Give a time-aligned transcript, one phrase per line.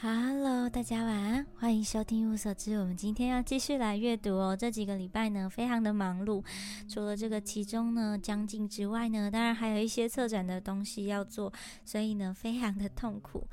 [0.00, 2.76] Hello，大家晚安，欢迎收听《无所知》。
[2.78, 4.56] 我们今天要继续来阅读哦。
[4.56, 6.44] 这几个礼拜呢，非常的忙碌，
[6.88, 11.52] 除了这个其中呢将近之外呢，当然还有一些策展的东西要做，
[11.84, 13.44] 所以呢非常的痛苦。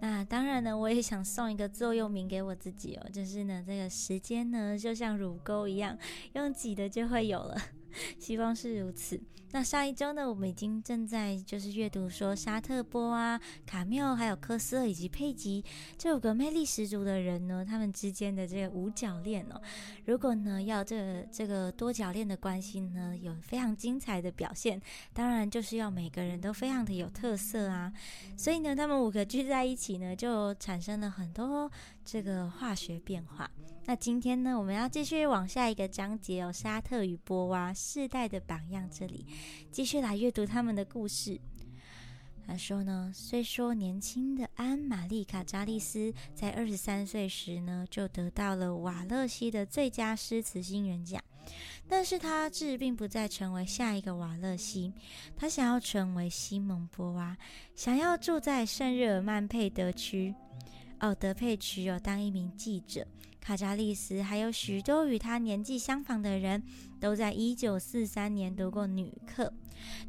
[0.00, 5.98] 那当然呢，我也想送一个座右铭给我自己哦，就是呢，这个时间呢就像乳沟一样，
[6.32, 7.54] 用挤的就会有了。
[8.18, 9.20] 希望是如此。
[9.54, 15.62] 那上一周呢，我们已经正在就是阅读说沙特波啊、卡缪还有科斯以及佩吉
[15.98, 19.60] 这五个魅力十足的人呢，他们之间的这个五角恋哦。
[20.06, 24.80] 如果呢要这个这个多角恋的关系呢有非常精彩的表现，
[25.12, 27.92] 当然就是要每个人都非常的有特色啊。
[28.36, 31.70] 所以呢，他们五个聚在一起呢，就产生了很多
[32.04, 33.50] 这个化学变化。
[33.84, 39.26] 那今天呢，我们要继续往下一个章节哦，沙特与波娃世代的榜样这里，
[39.70, 41.40] 继续来阅读他们的故事。
[42.44, 51.22] 他说呢，虽说年轻的安玛丽卡扎利斯在二十三岁时呢，就得到了瓦勒西的最佳诗词新人奖，
[51.88, 54.92] 但是他志并不再成为下一个瓦勒西，
[55.36, 57.36] 他想要成为西蒙波娃，
[57.76, 60.34] 想要住在圣日耳曼佩德区，
[60.98, 63.06] 奥德佩区哦，当一名记者。
[63.42, 66.62] 卡扎利斯还有许多与他年纪相仿的人，
[67.00, 69.44] 都在一九四三年读过《女课》。《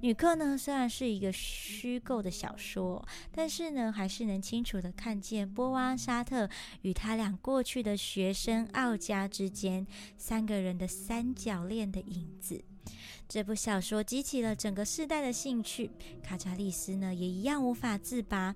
[0.02, 6.48] 女课》呢，虽然是一个虚构的小说，但是呢，还是能清楚的看见波娃沙特
[6.84, 12.64] 与他俩过去的学生奥加之间三个人的三角恋的影子。
[13.28, 15.90] 这部小说激起了整个世代的兴趣，
[16.22, 18.56] 卡扎利斯呢，也一样无法自拔。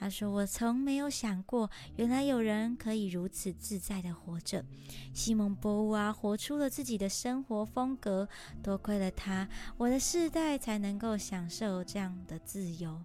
[0.00, 4.64] 他说：“我从没有想过，原来有人可以如此自在的活着。
[5.12, 8.26] 西蒙波娃活出了自己的生活风格，
[8.62, 13.04] 多亏了他，我的世代才能够享受这样的自由。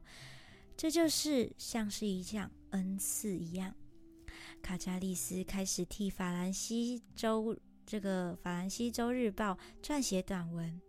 [0.78, 3.76] 这就是像是一项恩赐一样。”
[4.64, 10.80] 卡扎利斯开始替法兰西州这个法兰西州日报撰写短文。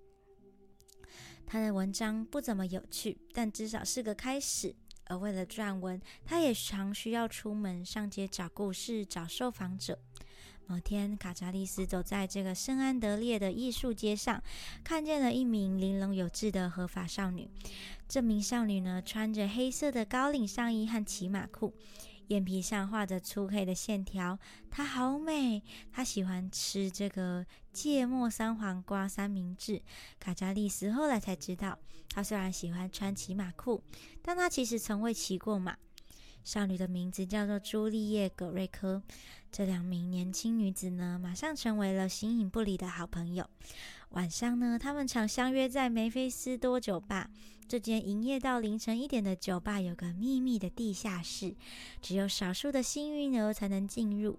[1.45, 4.73] 他的文章不怎么有趣，但至少是个开始。
[5.07, 9.99] 而为了撰文，他也常需要出门上街找故事、找受访者。
[10.69, 14.43] 某天，卡扎利斯走在这个圣安德烈的艺术街上，
[14.83, 17.49] 看见了一名玲珑有致的合法少女。
[18.09, 21.73] 这名少女呢，穿着黑色的高领上衣和骑马裤。
[22.29, 24.39] 眼皮上画着粗黑的线条，
[24.71, 25.63] 她好美。
[25.93, 29.83] 她喜欢吃这个芥末三黄瓜三明治。
[30.19, 31.79] 卡扎利斯后来才知道，
[32.11, 33.83] 她虽然喜欢穿骑马裤，
[34.23, 35.77] 但她其实从未骑过马。
[36.43, 39.03] 少女的名字叫做朱丽叶·葛瑞科。
[39.51, 43.49] 这两名年轻女子呢，马上成为了形影不离的好朋友。
[44.11, 47.29] 晚上呢，他们常相约在梅菲斯多酒吧。
[47.69, 51.55] 这间营业到凌晨一点的酒吧有个秘密的地下室，
[52.01, 54.39] 只有少数的幸运儿才能进入。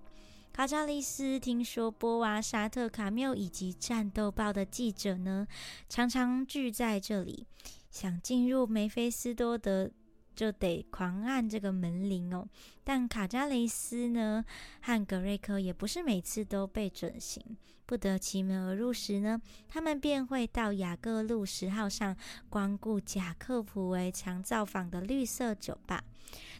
[0.53, 5.45] 卡扎利斯听说波娃、沙特、卡缪以及战斗报的记者呢，
[5.89, 7.45] 常常聚在这里，
[7.91, 9.91] 想进入梅菲斯多的。
[10.37, 12.47] 就得狂按这个门铃哦。
[12.83, 14.45] 但卡扎雷斯呢
[14.79, 17.43] 和格瑞克也不是每次都被准行，
[17.87, 22.15] 不得其门而入时呢，他们便会到雅各路十号上
[22.47, 26.03] 光顾贾克普为常造访的绿色酒吧。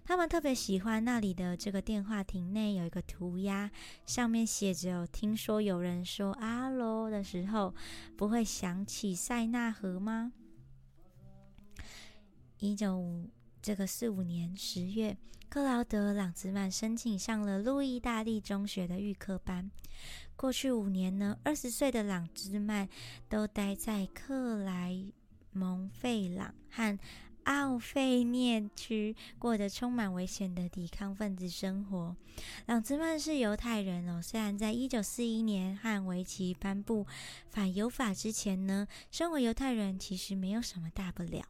[0.05, 3.69] 他们特别喜欢那里的这个电话亭内有一个涂鸦，
[4.05, 7.75] 上面写着：“听说有人说阿罗的时候，
[8.15, 10.31] 不会想起塞纳河吗？”
[12.59, 13.29] 一九五。
[13.67, 15.17] 这个四五年十月，
[15.49, 19.69] 克劳德·朗兹曼申请上了路易大利中学的预科班。
[20.37, 22.87] 过去五年呢，二十岁的朗兹曼
[23.27, 25.11] 都待在克莱
[25.51, 26.97] 蒙费朗和
[27.43, 32.15] 奥费涅区，过着充满危险的抵抗分子生活。
[32.67, 37.05] 朗兹曼是犹太人哦，虽然在一九四一年和维奇颁布
[37.49, 41.43] 反犹法之前呢，身为犹太人其实没有什么大不了。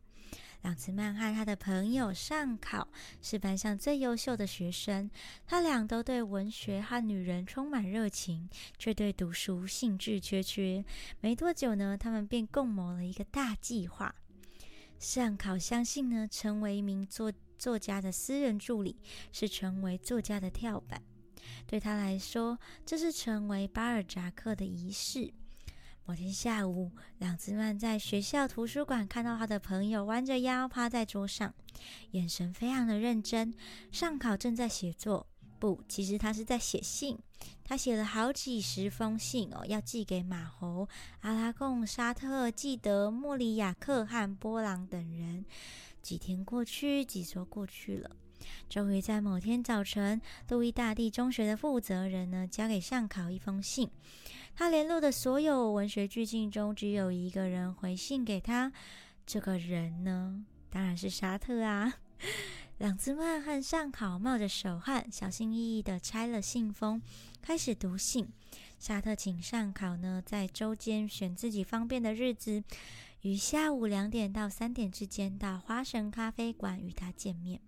[0.64, 2.88] 朗兹曼和他的朋友上考，
[3.22, 5.10] 是班上最优秀的学生。
[5.46, 10.84] 他俩都对文学和女人充满热情，却对读书兴致缺缺。
[11.22, 14.14] 没多久呢，他们便共谋了一个大计划。
[15.00, 18.98] 上考相信呢，成为一名作作家的私人助理
[19.32, 21.02] 是成为作家的跳板。
[21.66, 25.32] 对他来说，这是成为巴尔扎克的仪式。
[26.08, 26.90] 某天下午，
[27.20, 31.54] 朗兹曼在学校图书馆看到他的朋友弯着腰趴在桌上，
[32.12, 33.54] 眼神非常的认真。
[33.92, 35.28] 上考正在写作，
[35.60, 37.20] 不，其实他是在写信。
[37.62, 40.88] 他写了好几十封信哦，要寄给马侯、
[41.20, 45.44] 阿拉贡、沙特、基德、莫里亚克和波朗等人。
[46.02, 48.10] 几天过去，几周过去了，
[48.70, 53.90] 终于在某天早晨，路易大地中学的负责人呢，交给上考一封信。
[54.56, 58.72] 他联络的所有文学巨境中，只有一个人回信给他。
[59.26, 61.94] 这个人呢，当然是沙特啊。
[62.80, 67.02] 朗兹曼和上考冒着手汗，小心翼翼地拆了信封，
[67.42, 68.28] 开始读信。
[68.80, 72.64] 沙特请上考呢，在周间选自己方便的日子，
[73.22, 77.60] 于下午两点到三点之间到花神咖啡馆与他见面。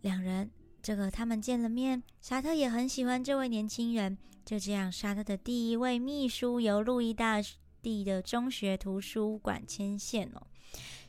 [0.00, 0.50] 两人，
[0.82, 4.16] 这个他们见了面，沙特也很喜欢这位年轻人。
[4.44, 7.36] 就这样，沙特的第一位秘书由路易大
[7.82, 10.46] 帝的中学图书馆牵线哦。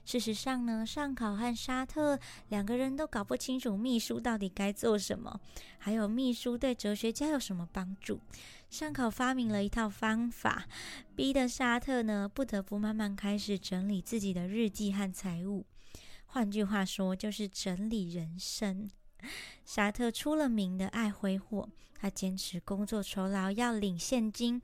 [0.04, 5.40] 事实上呢，上考和沙特两个人都搞不清楚秘书到底该做什么，
[5.78, 8.20] 还有秘书对哲学家有什么帮助。
[8.70, 10.66] 上考发明了一套方法，
[11.16, 15.66] 逼得沙特呢不得不慢慢开始整理自己的日记和财务。
[16.31, 18.90] 换句话说，就是整理人生。
[19.66, 21.68] 沙特出了名的爱挥霍。
[22.02, 24.62] 他坚持工作酬劳要领现金，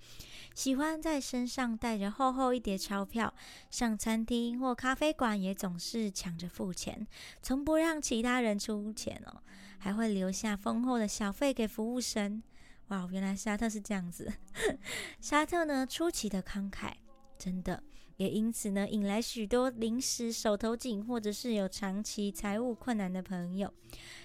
[0.53, 3.33] 喜欢在身上带着厚厚一叠钞票，
[3.69, 7.05] 上餐厅或咖啡馆也总是抢着付钱，
[7.41, 9.43] 从不让其他人出钱哦，
[9.79, 12.41] 还会留下丰厚的小费给服务生。
[12.87, 14.31] 哇，原来沙特是这样子。
[15.19, 16.93] 沙特呢出奇的慷慨，
[17.37, 17.83] 真的。
[18.17, 23.73] 也因此呢，引来许多临时手头紧或者是有长期财务困难的朋友。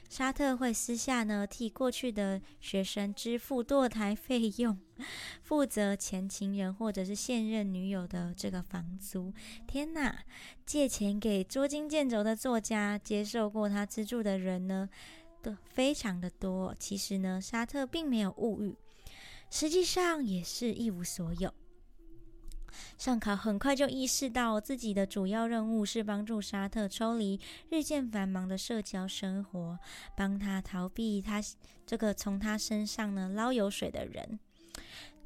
[0.08, 4.76] 沙特会私下呢替过去的学生支付堕胎费用，
[5.42, 9.32] 负责前情人或者是现任女友的这个房租。
[9.66, 10.18] 天哪，
[10.66, 14.88] 借钱给捉襟见肘的作家，接受过他资助的人呢，
[15.42, 16.74] 都非常的多。
[16.76, 18.74] 其实呢，沙特并没有物欲，
[19.48, 21.54] 实际上也是一无所有。
[22.98, 29.78] 上考很快就意识到自己的主要任务是帮助沙特抽离日渐繁忙的社交生活，
[30.16, 31.40] 帮他逃避他
[31.86, 34.38] 这个从他身上呢捞油水的人，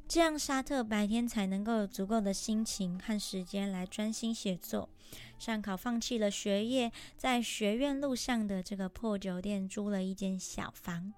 [0.07, 4.89] 这样沙特白天才能够有足够的心情和时间来专心写作。
[5.37, 11.13] 上考放弃了学业，在学院路上的这个破酒店租了一间小房。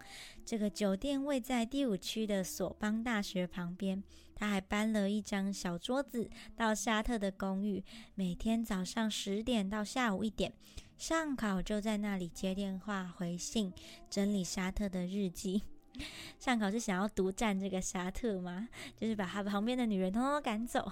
[0.46, 4.04] 这个酒店位在第五区的索邦大学旁边。
[4.38, 10.54] 他还搬了一张小桌子到沙特的公寓，每天早上十点到下午一点，
[10.96, 13.74] 上考就在那里接电话、回信、
[14.12, 15.64] 整理沙特的日记。
[16.38, 18.70] 上考是想要独占这个沙特吗？
[18.96, 20.92] 就是把他旁边的女人通通赶走，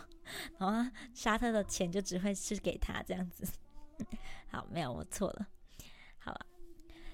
[0.57, 3.45] 然后沙特的钱就只会是给他这样子。
[4.49, 5.47] 好，没有，我错了。
[6.17, 6.47] 好了，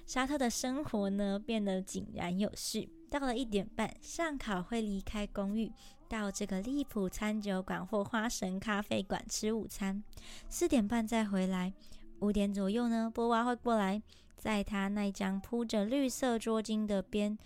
[0.06, 2.88] 沙特的生活呢变得井然有序。
[3.12, 5.70] 到了一点半，上考会离开公寓。
[6.08, 10.02] 到这个利普餐酒馆或花神咖啡馆吃午餐，
[10.48, 11.74] 四点半再回来。
[12.20, 14.02] 五点左右呢，波娃会过来，
[14.38, 17.36] 在他那张铺着绿色桌巾的边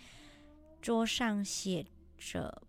[0.81, 1.85] 桌上写
[2.17, 2.63] 着，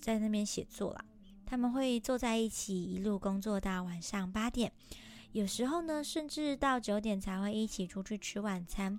[0.00, 1.04] 在那边写作啦。
[1.46, 4.72] 他们会坐在一起，一路工作到晚上八点，
[5.30, 8.98] 有时候呢，甚至到九点才会一起出去吃晚餐。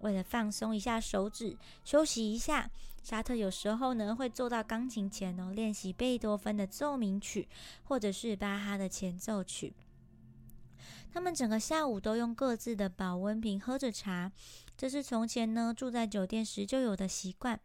[0.00, 2.70] 为了放松一下手指，休息一下。
[3.02, 7.48] 沙特有时候呢会坐到钢琴前哦，练习贝多芬的奏鸣曲，
[7.84, 9.72] 或者是巴哈的前奏曲。
[11.12, 14.30] 他们整个下午都用各自的保温瓶喝着茶，
[14.76, 17.58] 这是从前呢住在酒店时就有的习惯，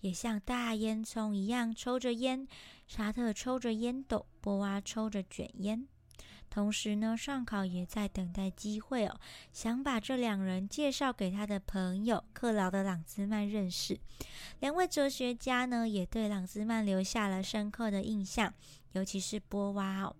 [0.00, 2.46] 也像大烟囱一样抽着烟。
[2.86, 5.86] 沙特抽着烟斗，波娃抽着卷烟。
[6.48, 9.20] 同时呢，上考也在等待机会哦，
[9.52, 13.98] 想把这两人介绍给他的朋友克劳德·朗兹曼认识。
[14.60, 18.54] 两位哲学家呢，也对朗兹曼留下了深刻的印象，
[18.92, 20.16] 尤其是波娃哦。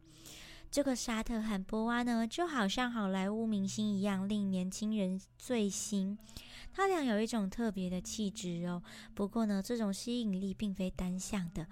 [0.71, 6.19] 这个沙特和波娃呢，就好像好莱坞明星一样，令年轻人醉心。
[6.75, 8.83] 他俩有一种特别的气质哦。
[9.15, 11.67] 不过呢，这种吸引力并非单向的。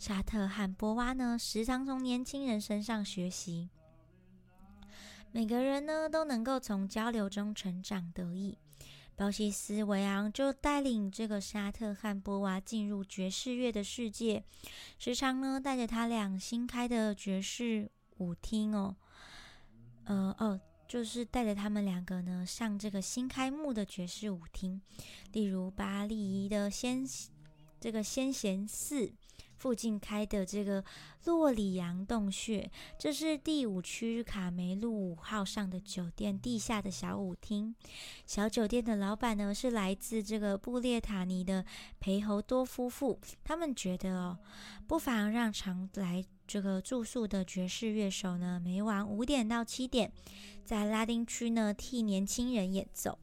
[0.00, 3.68] 沙特和波娃呢，时常从年轻人身上学习。
[5.32, 8.58] 每个人呢都能够从交流中成长得意。
[9.14, 14.44] 鲍西斯维昂就带领这个沙特和波娃进入爵士乐的世界，
[14.96, 18.94] 时常呢带着他俩新开的爵士舞厅哦，
[20.04, 24.80] 呃哦，就是带着他们两个呢上这个新开幕的爵士舞厅，
[25.32, 27.04] 例如巴黎的先
[27.80, 29.12] 这个先贤寺。
[29.58, 30.82] 附近开的这个
[31.24, 37.74] 洛里昂洞穴，这是第五区卡梅路五号上的酒店地下的小舞厅。
[38.24, 41.64] 小酒店的老板呢是来自这个布列塔尼的
[41.98, 44.38] 裴侯多夫妇，他们觉得哦，
[44.86, 50.12] 不妨让常来这个住宿的爵士乐手呢，每晚五点到七点，
[50.64, 53.18] 在拉丁区呢替年轻人演奏。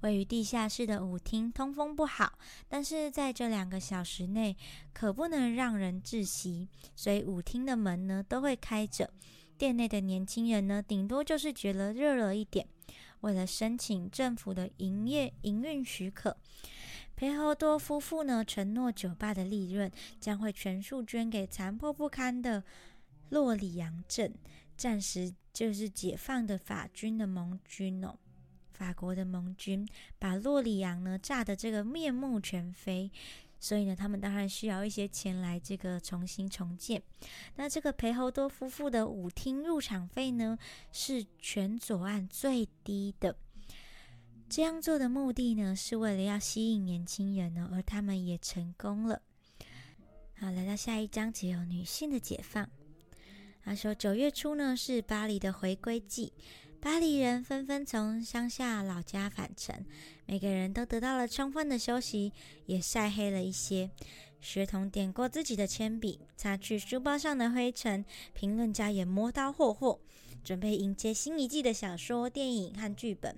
[0.00, 4.56] 位于地下室的舞厅通风不好，但是在这两个小时内
[4.92, 9.10] 可不能让人窒息，所以舞厅的门呢都会开着。
[9.58, 12.66] 店内的年轻人呢，顶多就是觉得热了一点。
[13.20, 16.36] 为了申请政府的营业营运许可，
[17.16, 22.62] 裴侯多夫妇呢承诺酒吧的利润将会全数捐给残破不堪的
[23.30, 24.32] 洛里扬镇
[24.76, 28.14] 暂时就是解放的法军的盟军哦。
[28.76, 33.10] 法国的盟军把洛里昂呢炸得这个面目全非，
[33.58, 37.02] 所以呢，他们当然需要一些钱来这个重新重建。
[37.54, 40.58] 那这个裴侯多夫妇的舞厅入场费呢
[40.92, 43.34] 是全左岸最低的。
[44.48, 49.22] 这样做的目的呢是为了要吸引年轻人呢，而他们也成功了。
[50.38, 52.68] 好，来到下一章，只有女性的解放。
[53.64, 56.32] 他说九月初呢是巴黎的回归季。
[56.86, 59.84] 巴黎人纷纷从乡下老家返程，
[60.24, 62.32] 每个人都得到了充分的休息，
[62.66, 63.90] 也晒黑了一些。
[64.38, 68.04] 学童点过自己的铅笔，擦去书包上的灰尘。
[68.34, 69.98] 评论家也磨刀霍霍，
[70.44, 73.36] 准备迎接新一季的小说、电影和剧本。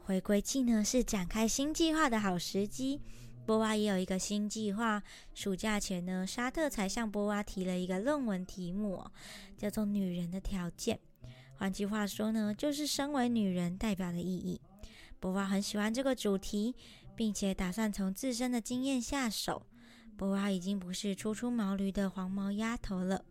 [0.00, 3.00] 回归季呢，是展开新计划的好时机。
[3.46, 5.02] 波娃也有一个新计划。
[5.32, 9.02] 暑假前呢，沙特才向波娃提了一个论文题目，
[9.56, 10.96] 叫做《女人的条件》。
[11.62, 14.60] 换句话说呢，就是身为女人代表的意义。
[15.20, 16.74] 波娃很喜欢这个主题，
[17.14, 19.64] 并且打算从自身的经验下手。
[20.16, 23.24] 波娃已经不是初出茅庐的黄毛丫头了。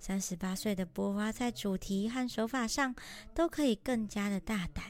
[0.00, 2.92] 三十八岁的波娃在主题和手法上
[3.32, 4.84] 都可以更加的大胆。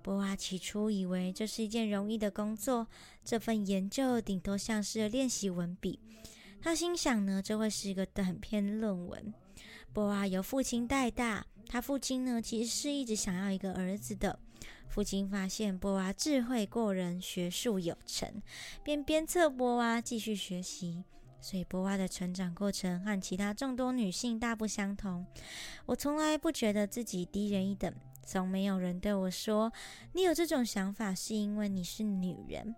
[0.00, 2.86] 波娃起初以为这是一件容易的工作，
[3.24, 5.98] 这份研究顶多像是练习文笔。
[6.62, 9.34] 他心想呢，这会是一个短篇论文。
[9.92, 11.44] 波娃由父亲带大。
[11.68, 14.38] 他父亲呢，其实是一直想要一个儿子的。
[14.88, 18.42] 父亲发现波娃智慧过人，学术有成，
[18.84, 21.04] 便鞭策波娃继续学习。
[21.40, 25.26] 所以波娃的成长过程和其他众多女性大不相同。
[25.84, 27.92] 我从来不觉得自己低人一等，
[28.24, 29.70] 从没有人对我说
[30.14, 32.74] ：“你有这种想法是因为你是女人。”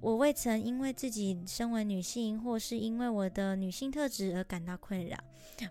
[0.00, 5.18] 我未曾因为自己身为女性，或是因为我的女性特质而感到困扰。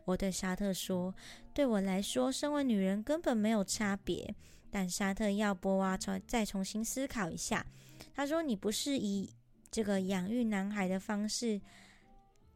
[0.03, 1.15] 我对沙特说
[1.53, 4.35] ：“对我来说，身为女人根本没有差别。”
[4.69, 7.65] 但沙特要波娃重再重新思考一下。
[8.13, 9.29] 他说：“你不是以
[9.71, 11.61] 这个养育男孩的方式，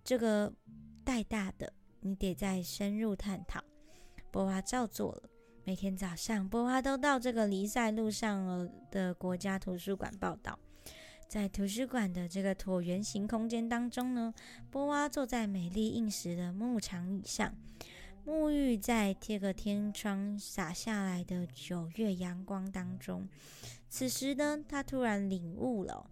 [0.04, 0.51] 这个
[1.06, 3.63] 带大的，你得再深入探讨。”
[4.30, 5.30] 波娃照做了。
[5.63, 10.60] 每天早上，波娃都到这个黎塞路上的国家图书馆报道。
[11.31, 14.33] 在图书馆的这个椭圆形空间当中呢，
[14.69, 17.55] 波娃坐在美丽硬实的木长椅上，
[18.25, 23.29] 沐浴在这个天窗洒下来的九月阳光当中。
[23.88, 26.05] 此时呢，他突然领悟了，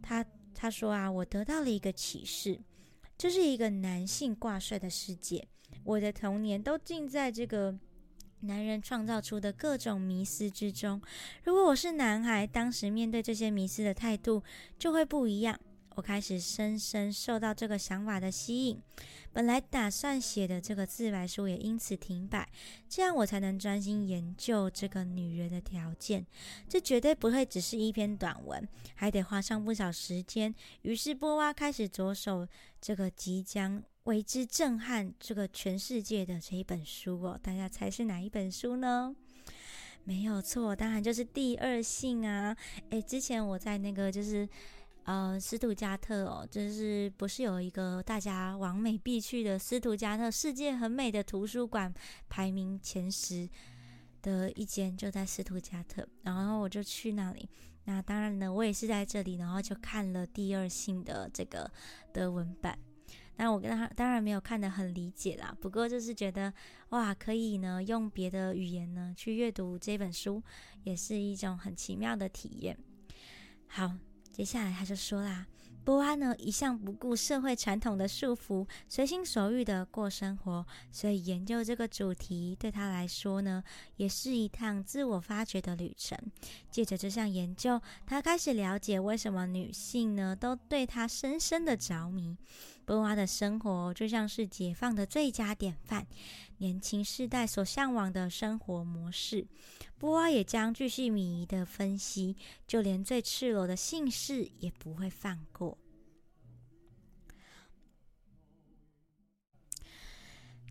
[0.00, 2.60] 他他说啊，我得到了一个启示，
[3.16, 5.48] 这是一个男性挂帅的世界，
[5.82, 7.76] 我的童年都浸在这个。
[8.40, 11.02] 男人创造出的各种迷思之中，
[11.42, 14.42] 如果我是男孩，当时面对这些迷思的态度
[14.78, 15.58] 就会不一样。
[15.96, 18.80] 我开始深深受到这个想法的吸引，
[19.32, 22.48] 本来打算写的这个自白书也因此停摆，
[22.88, 26.24] 这样我才能专心研究这个女人的条件。
[26.68, 30.54] 这绝对不会只是一篇短文，还得花上不少时间。
[30.82, 32.46] 于是波娃开始着手
[32.80, 33.82] 这个即将。
[34.08, 39.14] 为之震撼这个全世界的这一本书哦，大家猜是哪一本书呢？
[40.04, 42.56] 没有错，当然就是《第二性》啊！
[42.88, 44.48] 诶，之前我在那个就是
[45.04, 51.92] 呃斯图加特哦，就是不是有一个大家往美必去的斯图加特世界很美的图书馆，
[52.30, 53.46] 排名前十
[54.22, 57.46] 的一间就在斯图加特，然后我就去那里。
[57.84, 61.70] 那当然呢，我也是在这里，然后就看了《第二性》的这个
[62.10, 62.78] 德文版。
[63.40, 66.52] 那我跟他当然没有看得很理解啦，不过就是觉得
[66.88, 70.42] 哇，可以呢用别的语言呢去阅读这本书，
[70.82, 72.76] 也是一种很奇妙的体验。
[73.68, 73.92] 好，
[74.32, 75.46] 接下来他就说啦，
[75.84, 83.62] 波安呢一向不顾社会传统的束缚，随心所欲的过生活，所以研究这个主题对他来说呢，
[83.96, 86.18] 也是一趟自我发掘的旅程。
[86.72, 92.36] 借着这项研究，他开始了解为什么女性呢都对他深深的着迷。
[92.88, 96.06] 波娃的生活就像是解放的最佳典范，
[96.56, 99.46] 年轻世代所向往的生活模式。
[99.98, 102.34] 波娃也将巨细靡遗的分析，
[102.66, 105.76] 就连最赤裸的姓氏也不会放过。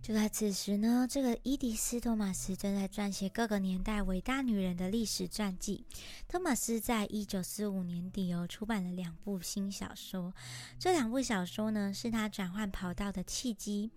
[0.08, 5.84] 就在此时呢，这个伊迪斯·托马斯正在撰写各个年代伟大女人的历史传记。
[6.30, 10.34] 托马斯在一九四五年底哦出版了两部新小说，
[10.80, 13.92] 这两部小说呢是他转换跑道的契机。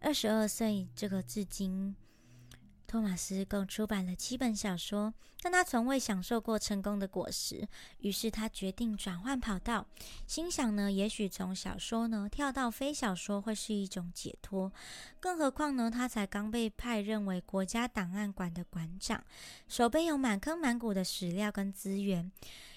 [0.00, 1.94] 二十二岁，这个至今。
[2.92, 7.66] 托马斯共出版了七本小说，但他从未享受过成功的果实。
[8.00, 9.86] 于是他决定转换跑道，
[10.26, 14.70] 心想呢，也许从小说呢跳到非小说会是一种解脱。
[15.18, 19.24] 更何况呢，他才刚被派任为国家档案馆的馆长，
[19.68, 22.30] 手边有满坑满谷的史料跟资源。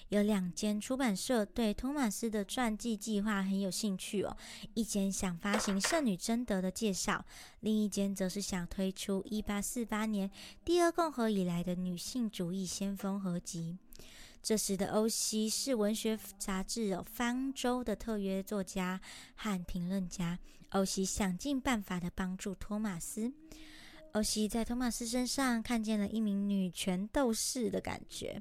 [0.08, 4.36] 有两间出版社对托马斯的传记计划很有兴趣哦，
[4.74, 7.24] 一间想发行《圣女贞德》的介绍，
[7.60, 10.30] 另一间则是想推出1848年
[10.64, 13.78] 第二共和以来的女性主义先锋合集。
[14.40, 19.00] 这时的欧西是文学杂志《方舟》的特约作家
[19.34, 23.32] 和评论家，欧西想尽办法的帮助托马斯。
[24.12, 28.40] 欧西在托马斯身上看见了一名女权斗士的感觉。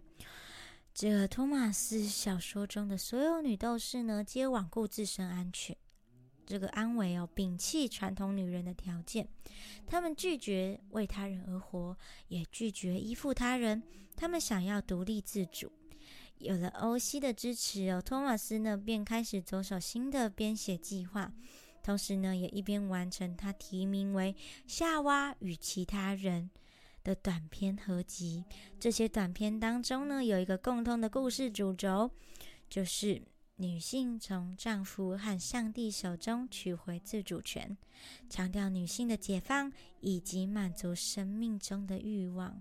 [0.95, 5.75] 这托马斯小说中的所有女斗士呢，皆罔顾自身安全，
[6.45, 9.27] 这个安危哦，摒弃传统女人的条件，
[9.85, 11.97] 她们拒绝为他人而活，
[12.29, 13.83] 也拒绝依附他人，
[14.15, 15.69] 她们想要独立自主。
[16.37, 21.29] 有了欧西的支持哦，托马斯呢便开始着手新的编写计划，
[21.83, 24.33] 同时呢也一边完成他提名为
[24.65, 26.49] 《夏娃与其他人》。
[27.05, 28.43] 的短篇合集，
[28.79, 32.09] 这些短片当中呢，有一个共通的故事主轴，
[32.67, 33.21] 就是
[33.57, 37.77] 女性从丈夫和上帝手中取回自主权，
[38.27, 42.59] 强调女性的解放以及满足生命中的欲望。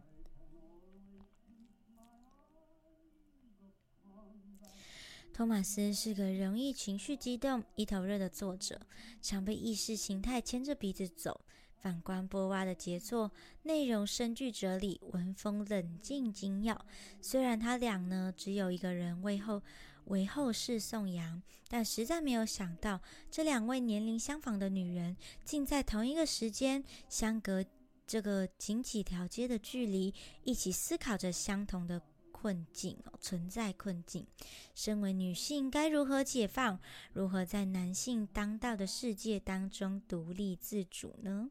[5.32, 8.78] 托马斯是个容易情绪激动、一头热的作者，
[9.22, 11.40] 常被意识形态牵着鼻子走。
[11.84, 13.30] 反观波娃的杰作，
[13.64, 16.86] 内容深具哲理，文风冷静精要。
[17.20, 19.62] 虽然他俩呢只有一个人为后
[20.06, 22.98] 为后世颂扬，但实在没有想到，
[23.30, 27.62] 这两位年龄相仿的女人，竟在同一个时间，相隔
[28.06, 32.00] 这个仅几条街的距离，一起思考着相同的
[32.32, 34.26] 困境存在困境。
[34.74, 36.80] 身为女性，该如何解放？
[37.12, 41.50] 如何在男性当道的世界当中独立自主呢？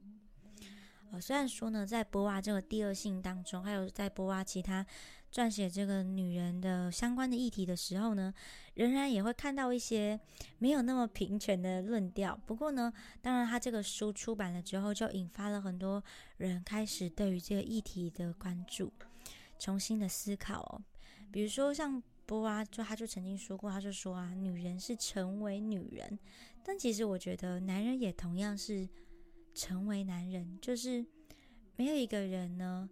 [1.19, 4.86] 虽然说呢，在波娃这个第二性当中，还有在波娃其他
[5.32, 8.34] 撰写这个女人的相关的议题的时候呢，
[8.76, 10.19] 仍然也会看到一些
[10.60, 12.39] 没有那么平权的论调。
[12.45, 16.04] 不过呢，当然他这个书出版了之后，就引发了很多
[16.38, 18.91] 人开始对于这个议题的关注，
[19.60, 20.82] 重新的思考。
[21.32, 26.19] 比如说像波娃，就他就曾经说过，他就说啊，女人是成为女人，
[26.63, 28.88] 但其实我觉得男人也同样是。
[29.54, 31.06] 成为男人，就是
[31.76, 32.89] 没有一个人呢，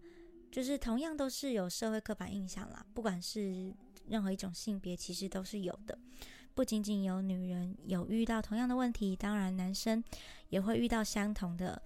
[0.51, 2.85] 就是同样都是有社会刻板印象啦。
[2.93, 3.73] 不管是
[4.07, 5.97] 任何一种性别，其实都是有的。
[6.53, 10.03] 不仅仅有女人有遇到同样的问题，当然男生
[10.49, 11.81] 也会遇到相同的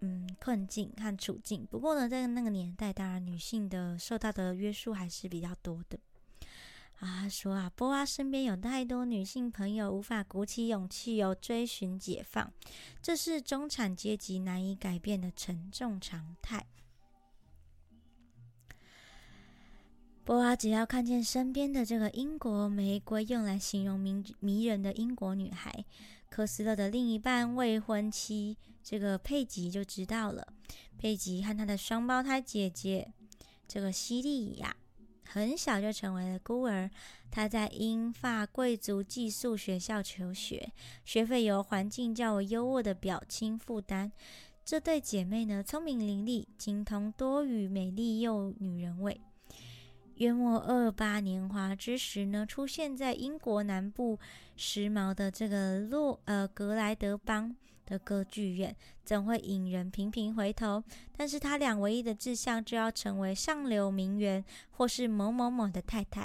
[0.00, 1.64] 嗯困境和处境。
[1.70, 5.98] 不过呢，在那个年代，当然女性的受到的约束还是比较多的。
[7.00, 12.52] 啊，说啊，波娃身边有太多女性朋友，无法鼓起勇气有追寻解放，
[13.02, 16.66] 这是中产阶级难以改变的沉重常态。
[20.24, 25.84] 波娃只要看见身边的这个英国玫瑰，用来形容迷迷人的英国女孩，
[26.28, 30.46] 科斯勒的另一半未婚妻这个佩吉就知道了。
[30.98, 33.10] 佩吉和她的双胞胎姐姐
[33.66, 34.76] 这个西利亚。
[35.32, 36.90] 很小就成为了孤儿，
[37.30, 40.72] 她在英法贵族寄宿学校求学，
[41.04, 44.10] 学费由环境较为优渥的表亲负担。
[44.64, 49.20] 这对姐妹呢，聪明伶俐，精通多语，美丽又女人味。
[50.16, 54.18] 约莫二八年华之时呢，出现在英国南部
[54.56, 57.56] 时髦的这个洛呃格莱德邦。
[57.90, 58.74] 的歌剧院
[59.04, 60.82] 怎会引人频频回头？
[61.16, 66.24] 但是他俩唯一的志向就要成为上流名媛或是某某某的太太。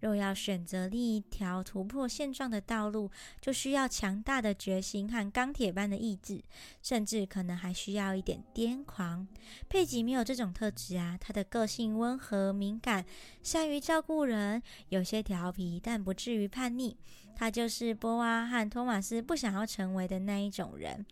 [0.00, 6.42] 若要选择另一条突破现状的道路，就需要强大的决心和钢铁般的意志，
[6.82, 9.26] 甚至可能还需要一点癫狂。
[9.68, 13.04] 佩吉没有这种特质啊，他的个性温和敏感，
[13.42, 16.96] 善于照顾人，有些调皮，但不至于叛逆。
[17.36, 21.04] 他就是波娃和托马斯不想要成为的那一种人。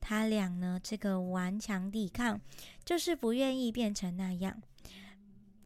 [0.00, 2.40] 他俩呢，这个顽强抵抗，
[2.84, 4.62] 就是不愿意变成那样。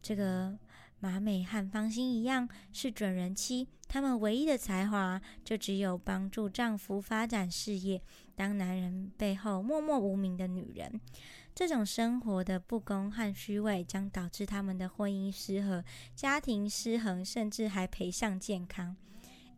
[0.01, 0.57] 这个
[1.01, 8.01] 马美和方心一样是准人妻，他们唯一的才华就只有帮助丈夫发展事业，
[8.35, 11.01] 当男人背后默默无名的女人。
[11.55, 15.83] 这种生活的不公和虚伪将导致他们的婚姻失和、
[16.15, 18.95] 家庭失衡，甚至还赔上健康。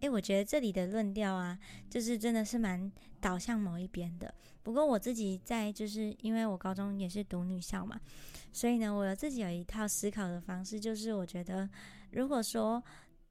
[0.03, 1.57] 诶，我觉得这里的论调啊，
[1.89, 4.33] 就是真的是蛮导向某一边的。
[4.61, 7.97] 不过我自己在，就是因为我高中也是读女校嘛，
[8.51, 11.69] 所以呢，我自己有一套思考的方式，就是我觉得，
[12.11, 12.83] 如果说，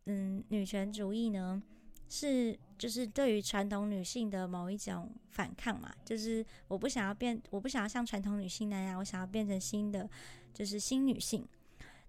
[0.06, 1.62] 嗯，女权主义呢，
[2.08, 10.08] 是就是对于传统女性的某一种反抗嘛，就是我不想要变，我不想要像传统女性那样，我想要变成新的，
[10.54, 11.46] 就是新女性。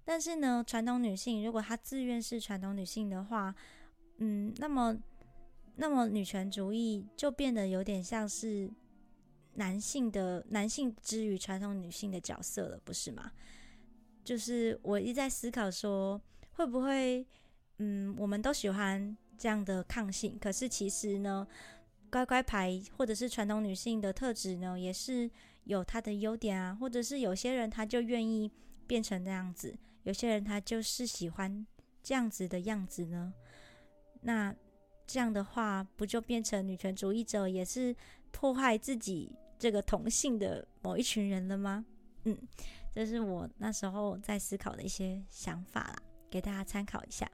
[0.06, 3.54] 但是呢，传统女性如果她自愿是传统女性的话，
[4.26, 4.98] 嗯，那么，
[5.76, 8.72] 那么女权主义就变得有点像是
[9.56, 13.34] 男性的男性之于传统女性的角色了，不是吗？
[14.24, 16.22] 就是我一直在思考说，
[16.54, 17.28] 会不会，
[17.80, 21.46] 嗯，我们都喜欢这样的抗性，可是其实呢，
[22.10, 25.30] 乖乖牌或者是传统女性的特质呢，也是
[25.66, 28.50] 有它的优点啊，或者是有些人他就愿意
[28.88, 31.68] 变成那样子，有些人他就是喜欢
[32.02, 33.34] 这样子的样子呢？
[34.24, 34.56] 那
[35.06, 37.96] 这样的话，不就变成女权主义者也是
[38.32, 41.86] 破坏自己这个同性的某一群人了吗？
[42.24, 42.38] 嗯，
[42.94, 45.96] 这是我那时候在思考的一些想法啦，
[46.30, 47.30] 给大家参考一下。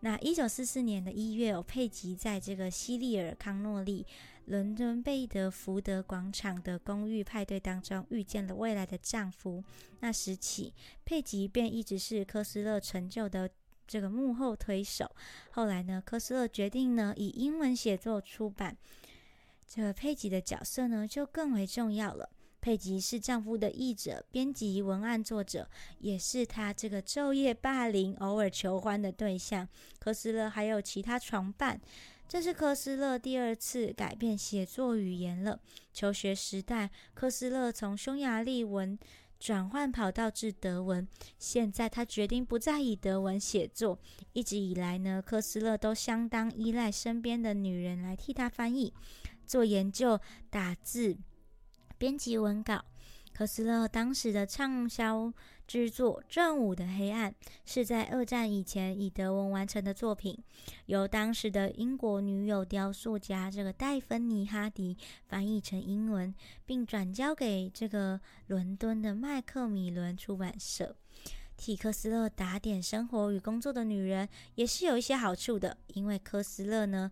[0.00, 4.04] 那一九四四年的一月，佩吉在这个西利尔康诺利
[4.46, 9.62] 伦敦贝德福德广场的公寓派对当中遇见了未来的丈夫。
[10.00, 13.48] 那时起，佩吉便一直是科斯勒成就的。
[13.88, 15.10] 这个幕后推手，
[15.50, 18.76] 后来呢，科斯勒决定呢以英文写作出版。
[19.66, 22.28] 这个佩吉的角色呢就更为重要了。
[22.60, 25.68] 佩吉是丈夫的译者、编辑、文案作者，
[26.00, 29.66] 也是他这个昼夜霸凌、偶尔求欢的对象。
[29.98, 31.80] 科斯勒还有其他床伴。
[32.28, 35.58] 这是科斯勒第二次改变写作语言了。
[35.94, 38.98] 求学时代，科斯勒从匈牙利文。
[39.38, 41.06] 转换跑道至德文，
[41.38, 43.98] 现在他决定不再以德文写作。
[44.32, 48.92] 一直以来呢，科斯勒都相当依赖身边的女人来替他翻译、
[49.46, 50.20] 做研究、
[50.50, 51.16] 打字、
[51.96, 52.84] 编辑文稿。
[53.38, 55.32] 科斯勒当时的畅销
[55.64, 57.30] 之作《正午的黑暗》
[57.64, 60.36] 是在二战以前以德文完成的作品，
[60.86, 64.96] 由当时的英国女友雕塑家这个戴芬妮·哈迪
[65.28, 66.34] 翻译成英文，
[66.66, 70.96] 并转交给这个伦敦的麦克米伦出版社。
[71.56, 77.08] 替科斯勒打点生活与工作的女人也是有一些好处的，因为科斯勒呢。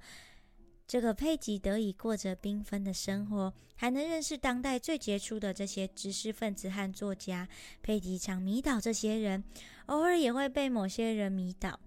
[0.87, 7.49] 这个佩吉得以过着缤纷的生活，还能认识当代最杰出的这些知识分子和作家。
[7.83, 9.42] 佩吉常迷倒这些人，
[9.87, 11.81] 偶尔也会被某些人迷倒。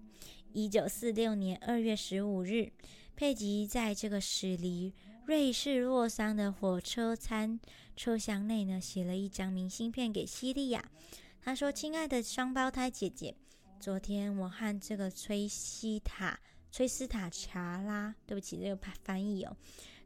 [0.51, 2.73] 一九四六年二月十五日，
[3.15, 4.93] 佩吉在这个驶离
[5.25, 7.57] 瑞士洛桑的火车餐
[7.95, 10.83] 车厢内呢，写了一张明信片给西利亚。
[11.41, 13.33] 他说：“亲爱的双胞胎姐姐，
[13.79, 16.38] 昨天我和这个崔西塔。”
[16.71, 19.55] 崔斯塔查拉，对不起，这个翻译哦。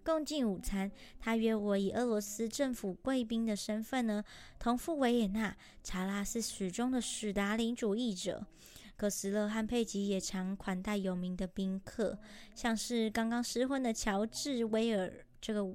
[0.04, 4.22] 共进午餐，他约我以俄罗斯政府贵宾的身份呢，
[4.60, 5.56] 同赴维也纳。
[5.82, 8.46] 查拉是始终的史达林主义者。
[8.98, 12.20] 可斯勒和佩吉也常款待有名的宾客，
[12.54, 15.74] 像是刚刚失婚的乔治威尔，这个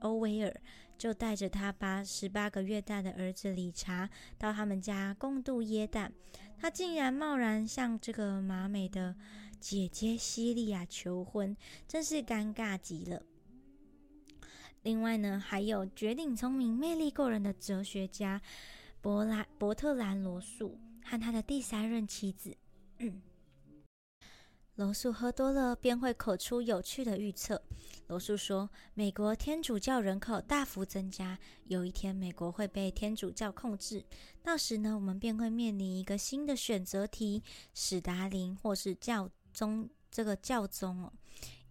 [0.00, 0.54] 欧威尔
[0.96, 6.10] 就带着他八十八个月大的儿子理查到他们家共度耶诞。
[6.58, 9.14] 他竟然贸然向这个马美的。
[9.60, 13.22] 姐姐西利亚求婚，真是尴尬极了。
[14.82, 18.40] 另外呢，还有绝顶聪明、魅力过人的哲学家
[19.00, 22.56] 伯兰伯特兰罗素和他的第三任妻子。
[24.76, 27.60] 罗素喝多了便会口出有趣的预测。
[28.08, 34.04] 罗素说：“美国天主教人口大幅增加，有一天美国会被天主教控制。
[34.42, 37.42] 到时呢，我们便会面临一个新的选择题：
[37.72, 41.12] 史达林或是教。”宗这个教宗哦，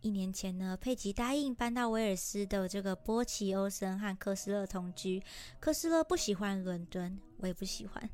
[0.01, 5.21] 一年前呢，佩吉答应搬到威尔斯的这个波奇欧森和科斯勒同居。
[5.59, 8.09] 科斯勒不喜欢伦敦，我也不喜欢。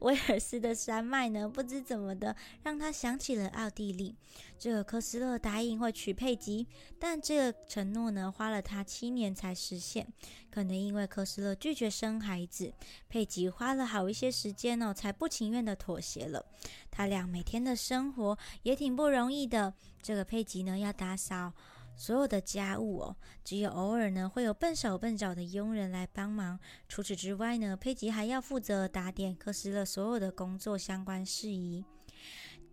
[0.00, 4.14] 威尔斯的山脉呢，不知怎么的，让他想起了奥地利。
[4.58, 6.66] 这个科斯勒答应会娶佩吉，
[6.98, 10.06] 但这个承诺呢，花了他七年才实现。
[10.50, 12.72] 可能因为科斯勒拒绝生孩子，
[13.08, 16.44] 佩吉花了好一些时间哦，才不情愿的妥协了。
[16.90, 19.74] 他俩每天的生活也挺不容易的。
[20.00, 21.52] 这个佩吉呢，要打扫。
[21.96, 26.58] 所有的家务哦，只有偶尔呢会有笨手笨脚的佣人来帮忙。
[26.88, 31.84] 除此之外呢，佩吉还要负责打点科斯勒所有的工作相关事宜。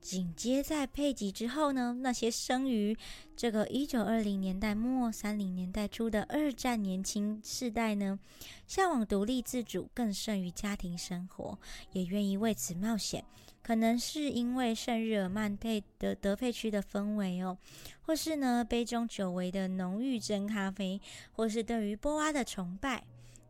[0.02, 2.98] 紧接在佩吉之后呢，那些生于
[3.38, 8.20] 这个一九二零年代末、三零年代初的二战年轻世代呢，
[8.66, 11.58] 向往独立自主，更胜于家庭生活，
[11.92, 13.24] 也愿意为此冒险。
[13.62, 17.56] 可能是因为圣日耳曼佩的德佩区的氛围哦，
[18.02, 21.00] 或是呢杯中久违的浓郁真咖啡，
[21.32, 23.04] 或是对于波娃的崇拜。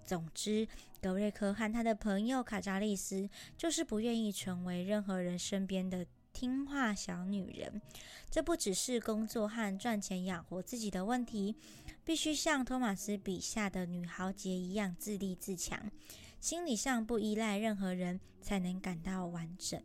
[0.03, 0.67] 总之，
[1.01, 6.05] 格瑞克和他的朋友卡扎利斯就是不愿意成为任何人身边的。
[6.33, 7.81] 听话小女人，
[8.29, 11.55] 这不只是工作和赚钱养活自己的问题，
[12.03, 15.91] 必须像托马斯笔下的女豪杰一样自立自强，
[16.39, 19.81] 心理上不依赖任何人，才能感到完整。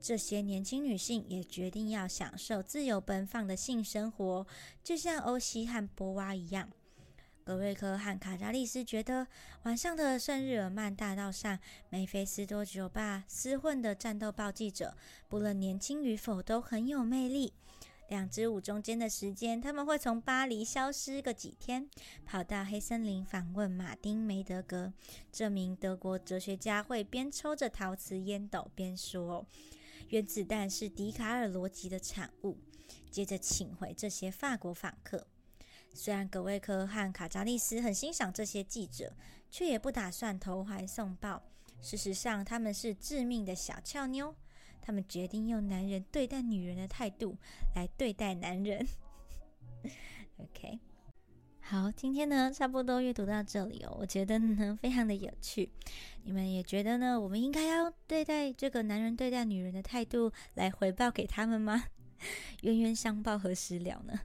[0.00, 4.46] 这些年轻女性也决定要享受自由奔放的性生活，
[4.82, 6.70] 就像欧西和波娃一样。
[7.46, 9.28] 格瑞克和卡扎利斯觉得，
[9.62, 11.56] 晚上的圣日耳曼大道上，
[11.90, 14.96] 梅菲斯多酒吧厮混的战斗报记者，
[15.28, 17.52] 不论年轻与否，都很有魅力。
[18.08, 21.88] 两支舞中间的时间，他们会从巴黎消失个几天，
[22.24, 24.92] 跑到黑森林访问马丁梅德格
[25.30, 29.46] 这名德国哲学家，会边抽着陶瓷烟斗边说
[30.10, 32.58] ：“原子弹是笛卡尔逻辑的产物。”
[33.08, 35.28] 接着请回这些法国访客。
[35.96, 39.12] 虽然格威科和卡扎利斯很欣赏这些记者，
[39.50, 41.42] 却也不打算投怀送抱。
[41.80, 44.34] 事实上，他们是致命的小俏妞。
[44.82, 47.36] 他们决定用男人对待女人的态度
[47.74, 48.86] 来对待男人。
[50.38, 50.78] OK，
[51.60, 53.96] 好，今天呢，差不多阅读到这里哦。
[53.98, 55.70] 我觉得呢，非常的有趣。
[56.22, 57.18] 你们也觉得呢？
[57.18, 61.86] 我们应该要对待这个男人对待女人的态度来回报给他们吗？
[62.62, 64.20] 冤冤相报何时了呢？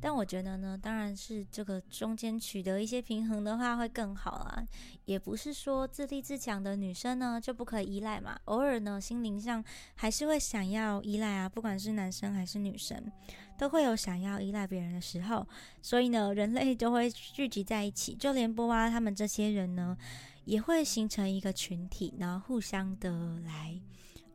[0.00, 4.64] 但我觉得呢，当然是这个中间取得一些平衡的话会更好啦。
[5.04, 9.64] 也不是说自立自强的女生呢就不可以依赖嘛，偶尔呢心灵上
[9.96, 13.10] 还是会想要依赖啊，不管是男生还是女生，
[13.58, 15.46] 都会有想要依赖别人的时候。
[15.82, 19.96] 所以呢，人类就会聚集在一起，就连波娃他们这些人呢，
[20.44, 23.80] 也会形成一个群体，然后互相的来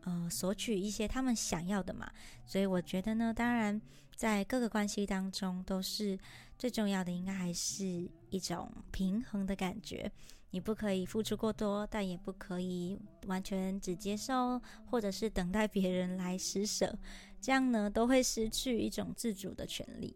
[0.04, 2.12] 呃索取一些他们想要的嘛。
[2.46, 3.82] 所以我觉得呢，当然。
[4.16, 6.18] 在各个关系当中，都是
[6.58, 10.12] 最重要的，应该还是一种平衡的感觉。
[10.52, 12.98] 你不可以付出过多，但也不可以
[13.28, 16.98] 完全只接受，或者是等待别人来施舍，
[17.42, 20.16] 这样呢，都会失去一种自主的权利。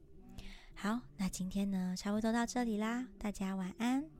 [0.73, 4.18] 好，那今天呢，差不多到这里啦，大家晚安。